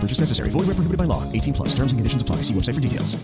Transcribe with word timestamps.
Purchase 0.00 0.20
necessary. 0.20 0.50
Void 0.50 0.68
where 0.68 0.76
prohibited 0.76 0.98
by 0.98 1.04
law. 1.04 1.24
18 1.32 1.54
plus. 1.54 1.74
Terms 1.74 1.92
and 1.92 1.98
conditions 1.98 2.22
apply. 2.22 2.42
See 2.42 2.54
website 2.54 2.74
for 2.74 2.80
details. 2.80 3.16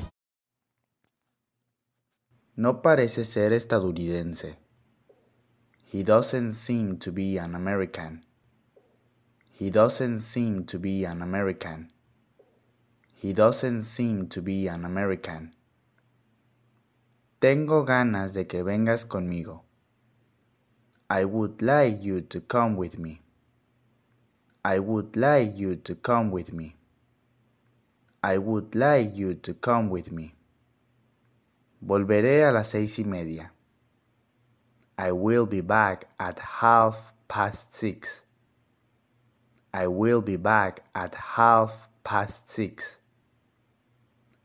No 2.56 2.80
parece 2.80 3.24
ser 3.24 3.52
estadounidense. 3.52 4.56
He 5.86 6.02
doesn't 6.04 6.52
seem 6.52 6.98
to 6.98 7.10
be 7.12 7.36
an 7.36 7.54
American. 7.54 8.22
He 9.52 9.70
doesn't 9.70 10.20
seem 10.20 10.64
to 10.66 10.78
be 10.78 11.04
an 11.04 11.22
American. 11.22 11.90
He 13.14 13.32
doesn't 13.32 13.82
seem 13.82 14.28
to 14.28 14.42
be 14.42 14.68
an 14.68 14.84
American. 14.84 15.54
Tengo 17.40 17.84
ganas 17.84 18.34
de 18.34 18.44
que 18.46 18.62
vengas 18.62 19.04
conmigo. 19.04 19.62
I 21.10 21.24
would 21.24 21.60
like 21.60 22.02
you 22.02 22.20
to 22.20 22.40
come 22.40 22.76
with 22.76 22.98
me. 22.98 23.20
I 24.66 24.78
would 24.78 25.14
like 25.14 25.58
you 25.58 25.76
to 25.76 25.94
come 25.94 26.30
with 26.30 26.50
me. 26.52 26.76
I 28.22 28.38
would 28.38 28.74
like 28.74 29.14
you 29.14 29.34
to 29.34 29.52
come 29.52 29.90
with 29.90 30.10
me. 30.10 30.34
Volveré 31.84 32.48
a 32.48 32.50
las 32.50 32.70
seis 32.70 32.98
y 32.98 33.04
media. 33.04 33.50
I 34.96 35.12
will 35.12 35.44
be 35.44 35.60
back 35.60 36.06
at 36.18 36.38
half 36.38 37.12
past 37.28 37.74
six. 37.74 38.22
I 39.74 39.86
will 39.88 40.22
be 40.22 40.36
back 40.36 40.80
at 40.94 41.14
half 41.14 41.90
past 42.02 42.48
six. 42.48 42.98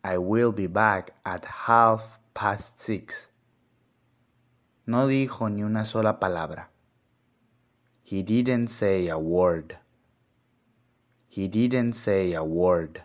I 0.03 0.17
will 0.17 0.51
be 0.51 0.67
back 0.67 1.11
at 1.25 1.45
half 1.45 2.19
past 2.33 2.77
six. 2.77 3.29
No 4.85 5.07
dijo 5.07 5.49
ni 5.49 5.63
una 5.63 5.85
sola 5.85 6.13
palabra. 6.19 6.65
He 8.03 8.21
didn't 8.21 8.67
say 8.67 9.07
a 9.07 9.17
word. 9.17 9.77
He 11.31 11.47
didn't 11.47 11.93
say 11.93 12.33
a 12.33 12.43
word. 12.43 13.03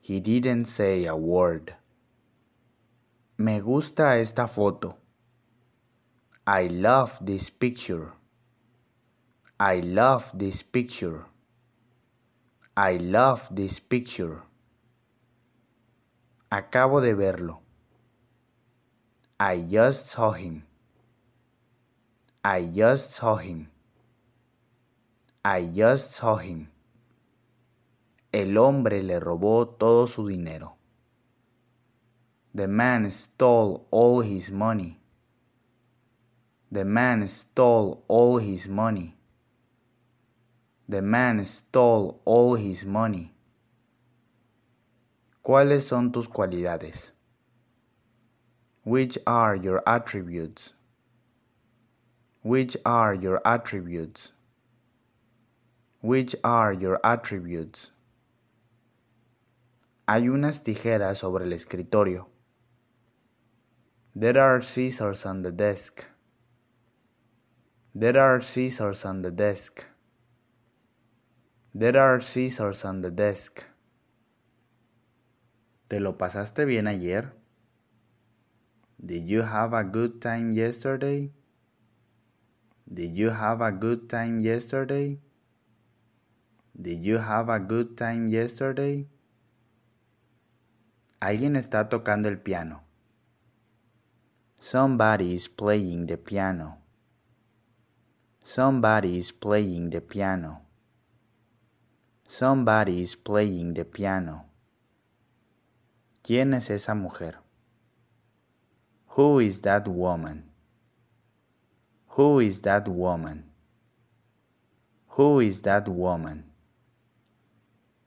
He 0.00 0.18
didn't 0.18 0.64
say 0.64 1.04
a 1.04 1.14
word. 1.14 1.74
Me 3.36 3.60
gusta 3.60 4.16
esta 4.16 4.48
foto. 4.48 4.96
I 6.46 6.68
love 6.68 7.18
this 7.20 7.50
picture. 7.50 8.12
I 9.60 9.80
love 9.80 10.32
this 10.34 10.62
picture. 10.62 11.26
I 12.74 12.96
love 12.96 13.46
this 13.54 13.78
picture. 13.78 14.40
Acabo 16.50 17.02
de 17.02 17.14
verlo. 17.14 17.58
I 19.38 19.60
just 19.60 20.08
saw 20.08 20.32
him. 20.32 20.64
I 22.42 22.64
just 22.64 23.12
saw 23.12 23.36
him. 23.36 23.68
I 25.44 25.66
just 25.66 26.12
saw 26.14 26.36
him. 26.36 26.69
El 28.32 28.56
hombre 28.58 29.02
le 29.02 29.18
robó 29.18 29.66
todo 29.66 30.06
su 30.06 30.28
dinero. 30.28 30.76
The 32.54 32.68
man 32.68 33.10
stole 33.10 33.86
all 33.90 34.20
his 34.22 34.52
money. 34.52 35.00
The 36.70 36.84
man 36.84 37.26
stole 37.26 38.04
all 38.06 38.38
his 38.38 38.68
money. 38.68 39.16
The 40.88 41.02
man 41.02 41.44
stole 41.44 42.20
all 42.24 42.54
his 42.54 42.84
money. 42.84 43.32
¿Cuáles 45.42 45.88
son 45.88 46.12
tus 46.12 46.28
cualidades? 46.28 47.10
Which 48.84 49.18
are 49.26 49.56
your 49.56 49.82
attributes? 49.86 50.72
Which 52.42 52.76
are 52.84 53.12
your 53.14 53.40
attributes? 53.44 54.32
Which 56.00 56.36
are 56.44 56.72
your 56.72 57.00
attributes? 57.04 57.90
Hay 60.12 60.28
unas 60.28 60.64
tijeras 60.64 61.18
sobre 61.18 61.44
el 61.44 61.52
escritorio. 61.52 62.28
There 64.18 64.40
are 64.40 64.60
scissors 64.60 65.24
on 65.24 65.42
the 65.42 65.52
desk. 65.52 66.02
There 67.94 68.18
are 68.18 68.40
scissors 68.42 69.04
on 69.04 69.22
the 69.22 69.30
desk. 69.30 69.84
There 71.72 71.96
are 71.96 72.20
scissors 72.20 72.84
on 72.84 73.02
the 73.02 73.12
desk. 73.12 73.60
¿Te 75.86 76.00
lo 76.00 76.18
pasaste 76.18 76.64
bien 76.64 76.88
ayer? 76.88 77.32
Did 78.98 79.28
you 79.28 79.42
have 79.42 79.74
a 79.74 79.84
good 79.84 80.20
time 80.20 80.50
yesterday? 80.50 81.30
Did 82.92 83.16
you 83.16 83.30
have 83.30 83.60
a 83.60 83.70
good 83.70 84.08
time 84.08 84.40
yesterday? 84.40 85.20
Did 86.74 87.04
you 87.04 87.18
have 87.18 87.48
a 87.48 87.60
good 87.60 87.96
time 87.96 88.26
yesterday? 88.26 89.06
Alguien 91.20 91.54
está 91.54 91.90
tocando 91.90 92.30
el 92.30 92.38
piano. 92.38 92.82
Somebody 94.58 95.34
is 95.34 95.50
playing 95.50 96.06
the 96.06 96.16
piano. 96.16 96.78
Somebody 98.42 99.18
is 99.18 99.30
playing 99.30 99.90
the 99.90 100.00
piano. 100.00 100.62
Somebody 102.26 103.02
is 103.02 103.16
playing 103.16 103.74
the 103.74 103.84
piano. 103.84 104.46
¿Quién 106.22 106.54
es 106.54 106.70
esa 106.70 106.94
mujer? 106.94 107.38
Who 109.16 109.40
is 109.40 109.60
that 109.60 109.86
woman? 109.86 110.50
Who 112.16 112.40
is 112.40 112.62
that 112.62 112.88
woman? 112.88 113.44
Who 115.18 115.40
is 115.42 115.60
that 115.62 115.86
woman? 115.86 116.50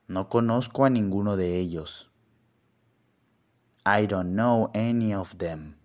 No 0.08 0.28
conozco 0.28 0.84
a 0.84 0.90
ninguno 0.90 1.36
de 1.36 1.60
ellos. 1.60 2.10
I 3.86 4.06
don't 4.06 4.34
know 4.34 4.70
any 4.72 5.12
of 5.12 5.36
them. 5.36 5.76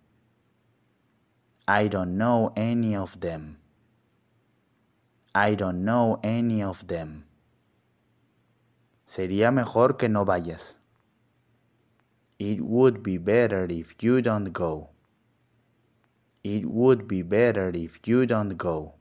I 1.68 1.90
don't 1.90 2.18
know 2.18 2.54
any 2.56 2.96
of 2.96 3.20
them. 3.20 3.58
I 5.36 5.56
don't 5.56 5.84
know 5.84 6.20
any 6.24 6.64
of 6.64 6.88
them. 6.88 7.26
Sería 9.06 9.52
mejor 9.52 9.98
que 9.98 10.08
no 10.08 10.24
vayas. 10.24 10.78
It 12.40 12.62
would 12.62 13.04
be 13.04 13.18
better 13.18 13.68
if 13.70 14.02
you 14.02 14.22
don't 14.22 14.54
go. 14.54 14.92
It 16.42 16.66
would 16.66 17.06
be 17.06 17.22
better 17.22 17.70
if 17.76 18.00
you 18.08 18.26
don't 18.26 18.56
go. 18.58 18.94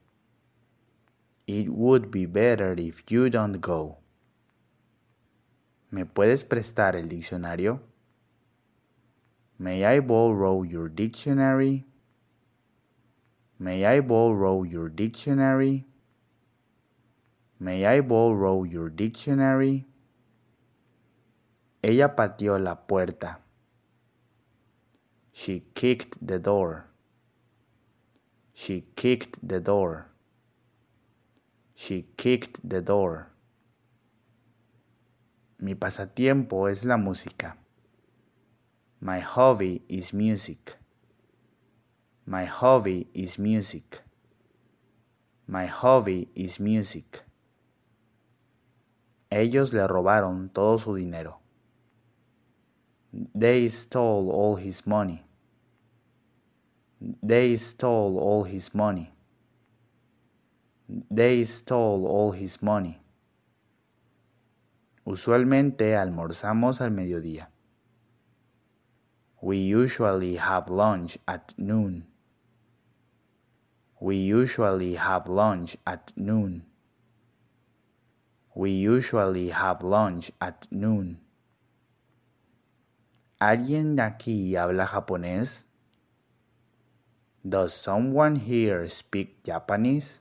It 1.46 1.68
would 1.68 2.10
be 2.10 2.26
better 2.26 2.74
if 2.76 3.04
you 3.08 3.30
don't 3.30 3.60
go. 3.60 3.98
¿Me 5.92 6.04
puedes 6.04 6.44
prestar 6.44 6.96
el 6.96 7.08
diccionario? 7.08 7.80
May 9.58 9.84
I 9.84 10.00
borrow 10.00 10.62
your 10.62 10.88
dictionary? 10.88 11.84
May 13.58 13.84
I 13.84 14.00
borrow 14.00 14.62
your 14.62 14.88
dictionary? 14.88 15.84
May 17.58 17.84
I 17.84 18.00
borrow 18.02 18.62
your 18.62 18.88
dictionary? 18.88 19.84
Ella 21.82 22.14
pateó 22.14 22.58
la 22.62 22.76
puerta. 22.76 23.40
She 25.32 25.64
kicked 25.74 26.18
the 26.24 26.38
door. 26.38 26.86
She 28.54 28.84
kicked 28.94 29.38
the 29.42 29.60
door. 29.60 30.06
She 31.74 32.06
kicked 32.16 32.60
the 32.62 32.80
door. 32.80 33.30
Mi 35.60 35.74
pasatiempo 35.74 36.68
es 36.68 36.84
la 36.84 36.96
música. 36.96 37.56
My 39.00 39.20
hobby 39.20 39.82
is 39.88 40.12
music. 40.12 40.76
My 42.26 42.44
hobby 42.46 43.06
is 43.14 43.38
music. 43.38 44.02
My 45.46 45.66
hobby 45.66 46.28
is 46.34 46.58
music. 46.58 47.22
Ellos 49.30 49.72
le 49.72 49.86
robaron 49.86 50.52
todo 50.52 50.78
su 50.78 50.96
dinero. 50.96 51.38
They 53.34 53.68
stole 53.68 54.30
all 54.30 54.56
his 54.56 54.84
money. 54.84 55.24
They 57.22 57.54
stole 57.56 58.18
all 58.18 58.44
his 58.44 58.74
money. 58.74 59.12
They 61.10 61.44
stole 61.44 62.04
all 62.06 62.32
his 62.32 62.60
money. 62.62 63.00
Usualmente 65.04 65.96
almorzamos 65.96 66.80
al 66.80 66.90
mediodía. 66.90 67.50
We 69.40 69.58
usually 69.58 70.34
have 70.36 70.68
lunch 70.68 71.16
at 71.28 71.54
noon. 71.56 72.06
We 74.00 74.16
usually 74.16 74.96
have 74.96 75.28
lunch 75.28 75.76
at 75.86 76.12
noon. 76.16 76.66
We 78.54 78.70
usually 78.70 79.50
have 79.50 79.84
lunch 79.84 80.32
at 80.40 80.66
noon. 80.72 81.20
¿Alguien 83.40 84.00
aquí 84.00 84.56
habla 84.56 84.86
japonés? 84.86 85.62
Does 87.48 87.72
someone 87.72 88.34
here 88.34 88.88
speak 88.88 89.44
Japanese? 89.44 90.18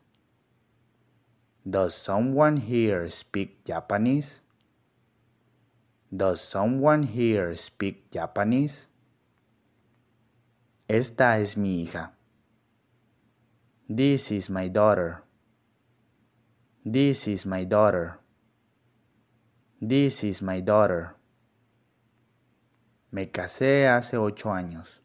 Does 1.67 1.95
someone 1.95 2.57
here 2.57 3.09
speak 3.09 3.65
Japanese? 3.65 4.41
Does 6.15 6.39
someone 6.39 7.03
here 7.03 7.55
speak 7.55 8.11
Japanese? 8.11 8.87
Esta 10.89 11.37
es 11.39 11.57
mi 11.57 11.81
hija. 11.81 12.13
This 13.89 14.31
is 14.31 14.49
my 14.49 14.69
daughter. 14.69 15.21
This 16.85 17.27
is 17.27 17.45
my 17.45 17.65
daughter. 17.65 18.19
This 19.81 20.23
is 20.23 20.41
my 20.41 20.61
daughter. 20.61 21.17
Me 23.11 23.25
casé 23.25 23.85
hace 23.85 24.15
ocho 24.15 24.49
años. 24.49 25.01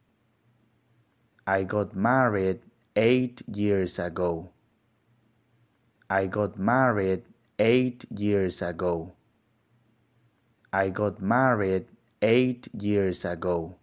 I 1.48 1.64
got 1.64 1.96
married 1.96 2.60
eight 2.94 3.42
years 3.48 3.98
ago. 3.98 4.50
I 6.08 6.26
got 6.26 6.56
married 6.56 7.24
eight 7.58 8.04
years 8.08 8.62
ago. 8.62 9.14
I 10.72 10.90
got 10.90 11.20
married 11.20 11.86
eight 12.22 12.68
years 12.72 13.24
ago. 13.24 13.74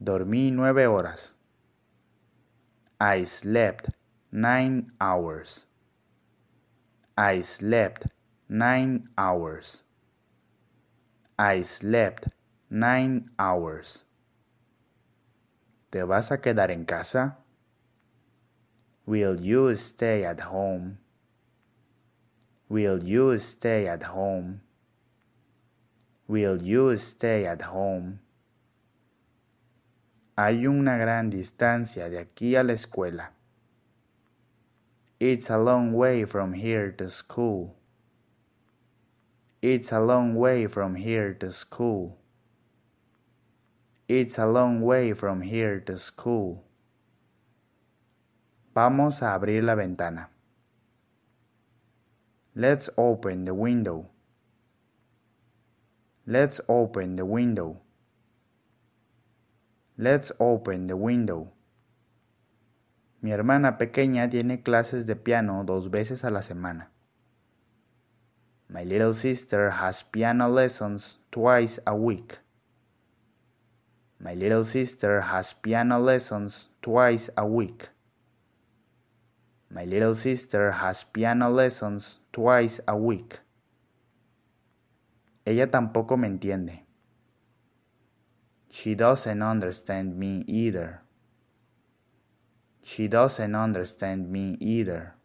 Dormí 0.00 0.52
nueve 0.52 0.86
horas. 0.86 1.34
I 3.00 3.24
slept 3.24 3.90
nine 4.30 4.92
hours. 5.00 5.64
I 7.16 7.42
slept 7.42 8.06
nine 8.48 9.08
hours. 9.18 9.82
I 11.36 11.62
slept 11.62 12.28
nine 12.70 13.30
hours. 13.40 14.04
¿Te 15.90 16.04
vas 16.04 16.30
a 16.30 16.38
quedar 16.40 16.70
en 16.70 16.84
casa? 16.84 17.38
Will 19.04 19.40
you 19.40 19.74
stay 19.74 20.24
at 20.24 20.42
home? 20.42 20.98
Will 22.68 23.02
you 23.02 23.36
stay 23.38 23.88
at 23.88 24.04
home? 24.04 24.60
Will 26.28 26.62
you 26.62 26.96
stay 26.98 27.46
at 27.46 27.62
home? 27.62 28.20
Hay 30.40 30.68
una 30.68 30.96
gran 30.96 31.30
distancia 31.30 32.08
de 32.08 32.20
aquí 32.20 32.54
a 32.54 32.62
la 32.62 32.72
escuela. 32.72 33.32
It's 35.18 35.50
a 35.50 35.58
long 35.58 35.92
way 35.92 36.26
from 36.26 36.52
here 36.52 36.92
to 36.92 37.10
school. 37.10 37.74
It's 39.60 39.92
a 39.92 39.98
long 39.98 40.36
way 40.36 40.68
from 40.68 40.94
here 40.94 41.34
to 41.40 41.50
school. 41.50 42.18
It's 44.06 44.38
a 44.38 44.46
long 44.46 44.80
way 44.80 45.12
from 45.12 45.40
here 45.40 45.80
to 45.80 45.98
school. 45.98 46.62
Vamos 48.76 49.22
a 49.22 49.34
abrir 49.34 49.64
la 49.64 49.74
ventana. 49.74 50.30
Let's 52.54 52.88
open 52.96 53.44
the 53.44 53.54
window. 53.54 54.06
Let's 56.28 56.60
open 56.68 57.16
the 57.16 57.24
window. 57.24 57.80
Let's 60.00 60.30
open 60.38 60.86
the 60.86 60.94
window. 60.94 61.52
Mi 63.20 63.32
hermana 63.32 63.78
pequeña 63.78 64.30
tiene 64.30 64.62
clases 64.62 65.06
de 65.06 65.16
piano 65.16 65.64
dos 65.64 65.90
veces 65.90 66.22
a 66.22 66.30
la 66.30 66.40
semana. 66.40 66.92
My 68.68 68.84
little 68.84 69.12
sister 69.12 69.70
has 69.70 70.04
piano 70.04 70.48
lessons 70.48 71.18
twice 71.32 71.80
a 71.84 71.96
week. 71.96 72.38
My 74.20 74.34
little 74.34 74.62
sister 74.62 75.20
has 75.20 75.54
piano 75.54 75.98
lessons 75.98 76.68
twice 76.80 77.28
a 77.36 77.44
week. 77.44 77.88
My 79.68 79.84
little 79.84 80.14
sister 80.14 80.70
has 80.70 81.02
piano 81.02 81.50
lessons 81.50 82.20
twice 82.30 82.80
a 82.86 82.94
week. 82.94 83.40
Ella 85.44 85.66
tampoco 85.66 86.16
me 86.16 86.28
entiende. 86.28 86.87
She 88.78 88.94
doesn't 88.94 89.42
understand 89.42 90.16
me 90.16 90.44
either. 90.46 91.02
She 92.84 93.08
doesn't 93.08 93.56
understand 93.56 94.30
me 94.30 94.56
either. 94.60 95.16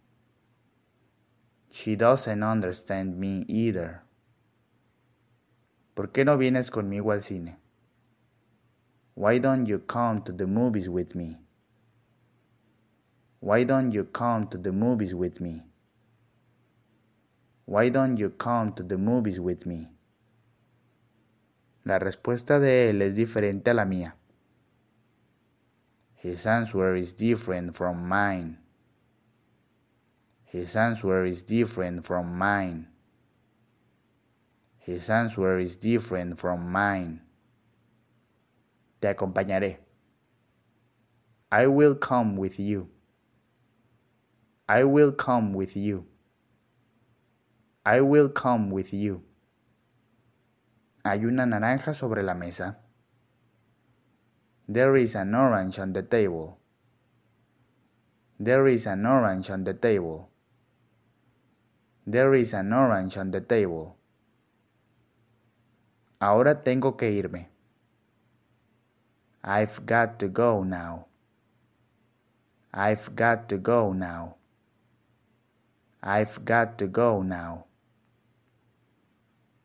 She 1.69 1.95
doesn't 1.95 2.41
understand 2.41 3.15
me 3.15 3.45
either. 3.47 4.01
¿Por 5.93 6.07
qué 6.07 6.25
no 6.25 6.35
vienes 6.35 6.71
conmigo 6.71 7.13
al 7.13 7.21
cine? 7.21 7.57
Why 9.13 9.37
don't 9.37 9.67
you 9.67 9.77
come 9.85 10.23
to 10.23 10.31
the 10.31 10.47
movies 10.47 10.89
with 10.89 11.13
me? 11.13 11.37
Why 13.39 13.65
don't 13.65 13.93
you 13.93 14.05
come 14.05 14.47
to 14.47 14.57
the 14.57 14.71
movies 14.71 15.13
with 15.13 15.39
me? 15.39 15.61
Why 17.65 17.89
don't 17.89 18.17
you 18.17 18.31
come 18.31 18.73
to 18.73 18.81
the 18.81 18.97
movies 18.97 19.39
with 19.39 19.67
me? 19.67 19.89
La 21.83 21.99
respuesta 21.99 22.59
de 22.59 22.89
él 22.89 23.01
es 23.01 23.15
diferente 23.15 23.69
a 23.69 23.73
la 23.73 23.85
mía. 23.85 24.15
His 26.23 26.47
answer 26.47 26.95
is 26.95 27.13
different 27.17 27.75
from 27.75 28.07
mine. 28.07 28.59
His 30.45 30.77
answer 30.77 31.25
is 31.25 31.45
different 31.45 32.05
from 32.05 32.37
mine. 32.37 32.87
His 34.77 35.09
answer 35.09 35.59
is 35.59 35.77
different 35.77 36.39
from 36.39 36.71
mine. 36.71 37.21
Te 39.01 39.09
acompañaré. 39.09 39.79
I 41.51 41.67
will 41.67 41.95
come 41.95 42.37
with 42.37 42.59
you. 42.59 42.87
I 44.69 44.85
will 44.85 45.11
come 45.11 45.53
with 45.53 45.75
you. 45.75 46.05
I 47.85 47.99
will 47.99 48.29
come 48.29 48.71
with 48.71 48.93
you. 48.93 49.23
Hay 51.05 51.25
una 51.25 51.45
naranja 51.45 51.93
sobre 51.93 52.23
la 52.23 52.33
mesa. 52.33 52.79
There 54.69 54.95
is 54.95 55.15
an 55.15 55.35
orange 55.35 55.77
on 55.79 55.91
the 55.91 56.01
table. 56.01 56.59
There 58.39 58.67
is 58.67 58.87
an 58.87 59.05
orange 59.05 59.49
on 59.49 59.65
the 59.65 59.73
table. 59.73 60.29
There 62.07 62.33
is 62.33 62.53
an 62.53 62.71
orange 62.71 63.17
on 63.17 63.31
the 63.31 63.41
table. 63.41 63.97
Ahora 66.21 66.55
tengo 66.63 66.93
que 66.93 67.09
irme. 67.09 67.47
I've 69.43 69.85
got 69.85 70.19
to 70.19 70.29
go 70.29 70.63
now. 70.63 71.07
I've 72.73 73.13
got 73.13 73.49
to 73.49 73.57
go 73.57 73.91
now. 73.91 74.35
I've 76.01 76.45
got 76.45 76.77
to 76.77 76.87
go 76.87 77.21
now. 77.21 77.65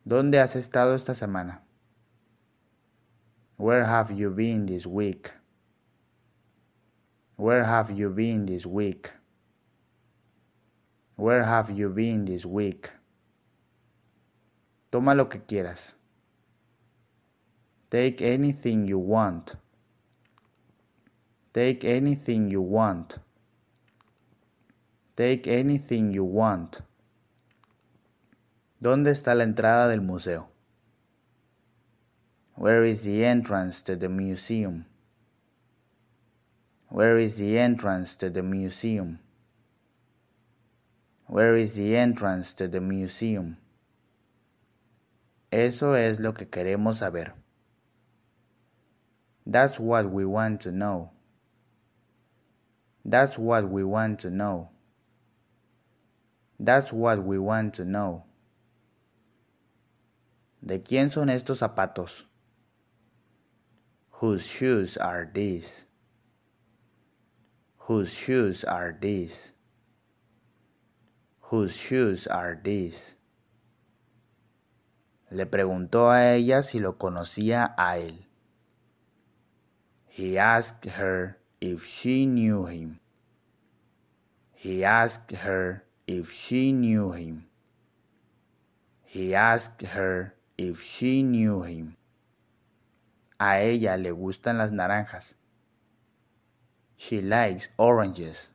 ¿Dónde 0.09 0.41
has 0.41 0.57
estado 0.57 0.95
esta 0.95 1.13
semana? 1.13 1.61
Where 3.59 3.85
have 3.85 4.11
you 4.11 4.31
been 4.31 4.65
this 4.65 4.87
week? 4.87 5.33
Where 7.37 7.65
have 7.65 7.91
you 7.91 8.09
been 8.09 8.47
this 8.47 8.65
week? 8.65 9.11
Where 11.17 11.45
have 11.45 11.71
you 11.71 11.91
been 11.91 12.25
this 12.25 12.47
week? 12.47 12.89
Toma 14.91 15.15
lo 15.15 15.29
que 15.29 15.43
quieras. 15.47 15.95
Take 17.91 18.23
anything 18.23 18.87
you 18.87 18.99
want. 18.99 19.57
Take 21.53 21.85
anything 21.85 22.49
you 22.49 22.63
want. 22.63 23.19
Take 25.17 25.47
anything 25.47 26.13
you 26.15 26.25
want. 26.25 26.81
¿Dónde 28.81 29.11
está 29.11 29.35
la 29.35 29.45
entrada 29.45 29.89
del 29.89 30.01
museo? 30.01 30.49
Where 32.55 32.85
is 32.85 33.03
the 33.03 33.25
entrance 33.25 33.83
to 33.85 33.97
the 33.97 34.09
museum? 34.09 34.87
Where 36.89 37.19
is 37.19 37.37
the 37.37 37.59
entrance 37.59 38.17
to 38.17 38.31
the 38.31 38.43
museum? 38.43 39.19
Where 41.27 41.57
is 41.57 41.75
the 41.75 41.97
entrance 41.97 42.55
to 42.55 42.69
the 42.69 42.81
museum? 42.81 43.59
Eso 45.51 45.95
es 45.95 46.21
lo 46.21 46.33
que 46.33 46.47
queremos 46.47 46.99
saber. 46.99 47.35
That's 49.45 49.81
what 49.81 50.11
we 50.11 50.25
want 50.25 50.61
to 50.63 50.73
know. 50.73 51.11
That's 53.05 53.39
what 53.39 53.69
we 53.69 53.83
want 53.83 54.21
to 54.21 54.31
know. 54.31 54.69
That's 56.61 56.93
what 56.93 57.25
we 57.25 57.39
want 57.39 57.75
to 57.75 57.85
know. 57.85 58.25
¿De 60.61 60.83
quién 60.83 61.11
son 61.11 61.31
estos 61.31 61.59
zapatos? 61.59 62.27
Whose 64.21 64.45
shoes 64.47 64.97
are 64.97 65.31
these? 65.33 65.87
Whose 67.87 68.13
shoes 68.13 68.65
are 68.65 68.93
these? 68.93 69.55
Whose 71.51 71.77
shoes 71.77 72.27
are 72.27 72.61
these? 72.63 73.17
Le 75.31 75.47
preguntó 75.47 76.11
a 76.11 76.35
ella 76.35 76.63
si 76.63 76.81
lo 76.81 76.99
conocía 76.99 77.75
a 77.79 77.99
él. 77.99 78.27
He 80.07 80.37
asked 80.37 80.85
her 80.99 81.39
if 81.61 81.87
she 81.87 82.27
knew 82.27 82.67
him. 82.67 82.99
He 84.55 84.85
asked 84.85 85.31
her 85.31 85.85
if 86.07 86.33
she 86.33 86.73
knew 86.73 87.13
him. 87.13 87.47
He 89.05 89.35
asked 89.35 89.83
her 89.83 90.35
if 90.59 90.83
she 90.83 91.23
knew 91.23 91.63
him. 91.63 91.97
A 93.41 93.63
ella 93.63 93.97
le 93.97 94.11
gustan 94.11 94.59
las 94.59 94.73
naranjas. 94.73 95.35
She 96.97 97.23
likes 97.23 97.69
oranges. 97.79 98.51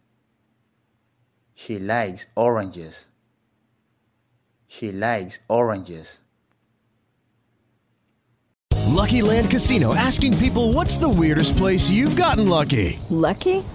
She 1.55 1.79
likes 1.79 2.27
oranges. 2.35 3.07
She 4.67 4.91
likes 4.91 5.39
oranges. 5.47 6.19
Lucky 8.93 9.21
Land 9.21 9.49
Casino 9.49 9.95
asking 9.95 10.37
people 10.37 10.73
what's 10.73 10.97
the 10.97 11.09
weirdest 11.09 11.55
place 11.57 11.89
you've 11.89 12.15
gotten 12.15 12.47
lucky? 12.47 12.99
Lucky? 13.09 13.63